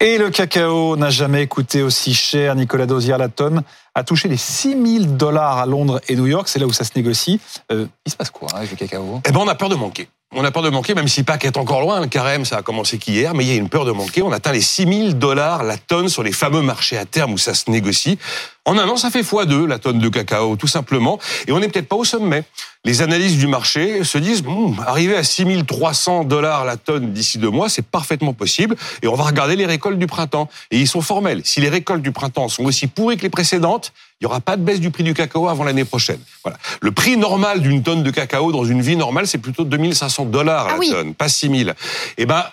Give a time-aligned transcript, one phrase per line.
[0.00, 2.54] Et le cacao n'a jamais coûté aussi cher.
[2.54, 3.62] Nicolas Dozier, la tonne,
[3.94, 6.48] a touché les 6000 dollars à Londres et New York.
[6.48, 7.40] C'est là où ça se négocie.
[7.70, 9.76] Euh, il se passe quoi hein, avec le cacao Eh ben, on a peur de
[9.76, 10.08] manquer.
[10.36, 12.00] On a peur de manquer, même si Pâques est encore loin.
[12.00, 14.20] Le carême, ça a commencé qu'hier, mais il y a une peur de manquer.
[14.20, 17.54] On atteint les 6000 dollars la tonne sur les fameux marchés à terme où ça
[17.54, 18.18] se négocie.
[18.64, 21.20] En un an, ça fait x2 la tonne de cacao, tout simplement.
[21.46, 22.42] Et on n'est peut-être pas au sommet.
[22.84, 27.50] Les analyses du marché se disent, bon, arriver à 6300 dollars la tonne d'ici deux
[27.50, 28.74] mois, c'est parfaitement possible.
[29.02, 30.48] Et on va regarder les récoltes du printemps.
[30.72, 31.42] Et ils sont formels.
[31.44, 33.83] Si les récoltes du printemps sont aussi pourries que les précédentes,
[34.20, 36.20] il n'y aura pas de baisse du prix du cacao avant l'année prochaine.
[36.42, 36.58] Voilà.
[36.80, 40.68] Le prix normal d'une tonne de cacao dans une vie normale, c'est plutôt 2500 dollars
[40.68, 40.90] la Ah oui.
[40.90, 41.74] tonne, pas 6000.
[42.18, 42.44] Eh ben,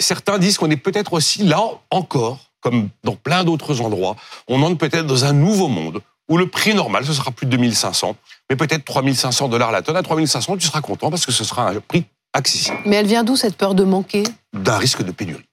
[0.00, 1.60] certains disent qu'on est peut-être aussi là
[1.90, 4.16] encore, comme dans plein d'autres endroits,
[4.48, 7.52] on entre peut-être dans un nouveau monde où le prix normal, ce sera plus de
[7.52, 8.14] 2500,
[8.50, 9.96] mais peut-être 3500 dollars la tonne.
[9.96, 13.24] À 3500, tu seras content parce que ce sera un prix accessible Mais elle vient
[13.24, 14.24] d'où cette peur de manquer?
[14.52, 15.44] D'un risque de pénurie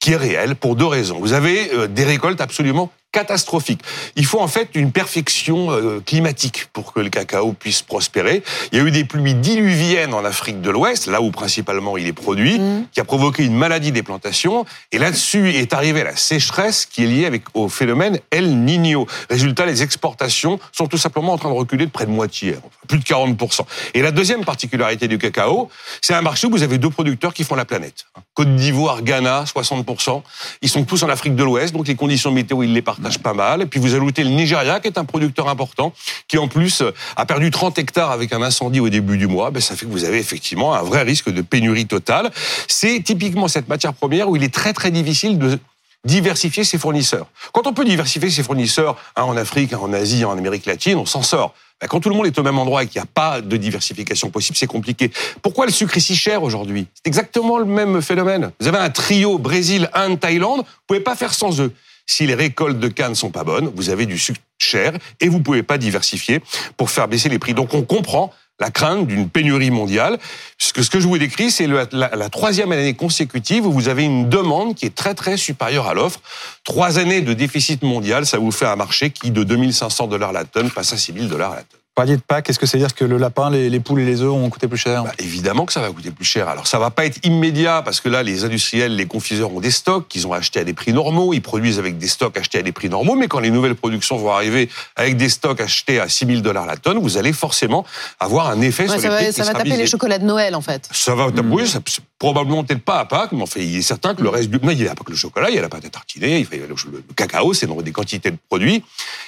[0.00, 1.18] qui est réel pour deux raisons.
[1.18, 3.80] Vous avez euh, des récoltes absolument catastrophiques.
[4.16, 8.42] Il faut en fait une perfection euh, climatique pour que le cacao puisse prospérer.
[8.72, 12.06] Il y a eu des pluies diluviennes en Afrique de l'Ouest, là où principalement il
[12.08, 12.86] est produit, Mhm.
[12.92, 14.66] qui a provoqué une maladie des plantations.
[14.90, 19.06] Et là-dessus est arrivée la sécheresse qui est liée avec, au phénomène El Niño.
[19.30, 22.56] Résultat, les exportations sont tout simplement en train de reculer de près de moitié,
[22.88, 23.64] plus de 40%.
[23.94, 25.68] Et la deuxième particularité du cacao,
[26.02, 28.06] c'est un marché où vous avez deux producteurs qui font la planète.
[28.34, 30.22] Côte d'Ivoire, Ghana, 60%.
[30.62, 33.34] Ils sont tous en Afrique de l'Ouest, donc les conditions météo, ils les partagent pas
[33.34, 33.62] mal.
[33.62, 35.92] Et puis vous ajoutez le Nigeria, qui est un producteur important,
[36.28, 39.50] qui en plus euh, a perdu 30 hectares avec un incendie au début du mois.
[39.50, 42.30] Ben, ça fait que vous avez effectivement un vrai risque de pénurie totale.
[42.68, 45.58] C'est typiquement cette matière première où il est très très difficile de
[46.04, 47.26] diversifier ses fournisseurs.
[47.52, 50.98] Quand on peut diversifier ses fournisseurs, un en Afrique, un en Asie, en Amérique latine,
[50.98, 51.54] on s'en sort.
[51.80, 53.56] Ben, Quand tout le monde est au même endroit et qu'il n'y a pas de
[53.56, 55.10] diversification possible, c'est compliqué.
[55.42, 56.86] Pourquoi le sucre est si cher aujourd'hui?
[56.94, 58.52] C'est exactement le même phénomène.
[58.60, 61.72] Vous avez un trio Brésil, Inde, Thaïlande, vous pouvez pas faire sans eux.
[62.06, 65.40] Si les récoltes de canne sont pas bonnes, vous avez du sucre cher et vous
[65.40, 66.40] pouvez pas diversifier
[66.76, 67.54] pour faire baisser les prix.
[67.54, 70.18] Donc on comprend la crainte d'une pénurie mondiale.
[70.58, 74.04] Puisque ce que je vous décris, c'est la, la troisième année consécutive où vous avez
[74.04, 76.20] une demande qui est très très supérieure à l'offre.
[76.62, 80.44] Trois années de déficit mondial, ça vous fait un marché qui, de 2500 dollars la
[80.44, 81.80] tonne, passe à 6000 dollars la tonne.
[81.94, 84.20] Parliez de Pâques, qu'est-ce que c'est dire que le lapin, les, les poules et les
[84.20, 86.48] œufs ont coûté plus cher Bah, évidemment que ça va coûter plus cher.
[86.48, 89.70] Alors ça va pas être immédiat parce que là, les industriels, les confiseurs ont des
[89.70, 91.32] stocks qu'ils ont achetés à des prix normaux.
[91.34, 93.14] Ils produisent avec des stocks achetés à des prix normaux.
[93.14, 96.76] Mais quand les nouvelles productions vont arriver avec des stocks achetés à 6000 dollars la
[96.76, 97.84] tonne, vous allez forcément
[98.18, 99.86] avoir un effet Ouais, sur Ça les prix va, qui ça va sera taper les
[99.86, 100.88] chocolats de Noël en fait.
[100.90, 101.78] Ça va, oui, ça,
[102.24, 104.70] probablement peut-être pas à Pâques, mais enfin, il est certain que le reste du, non,
[104.70, 106.58] il n'y a pas que le chocolat, il y a la pâte à tartiner, il
[106.58, 106.74] y a le,
[107.14, 108.82] cacao, c'est des quantités de produits.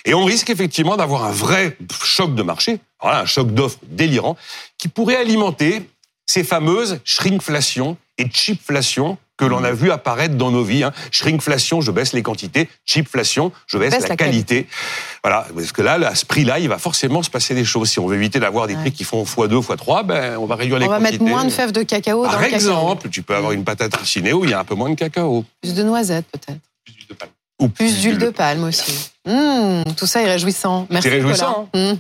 [0.07, 4.39] Et on risque effectivement d'avoir un vrai choc de marché, voilà, un choc d'offres délirant,
[4.79, 5.91] qui pourrait alimenter
[6.25, 10.83] ces fameuses shrinkflation et cheapflation que l'on a vu apparaître dans nos vies.
[10.85, 10.93] Hein.
[11.11, 12.69] Shrinkflation, je baisse les quantités.
[12.85, 14.67] Cheapflation, je baisse, Baisse la, la qualité.
[15.23, 17.91] Voilà, parce que là, à ce prix-là, il va forcément se passer des choses.
[17.91, 18.81] Si on veut éviter d'avoir des Ouais.
[18.81, 21.19] prix qui font x2, x3, ben, on va réduire les On va quantités.
[21.19, 22.57] mettre moins de fèves de cacao dans Par le cacao.
[22.57, 24.95] exemple, tu peux avoir une patate racinée où il y a un peu moins de
[24.95, 25.45] cacao.
[25.63, 26.61] Plus de noisettes peut-être.
[27.59, 29.11] Ou Plus d'huile de palme aussi.
[29.27, 30.87] Mmh, tout ça est réjouissant.
[30.91, 31.09] Merci.
[31.09, 31.93] C'est réjouissant, Nicolas.
[31.93, 31.95] Mmh.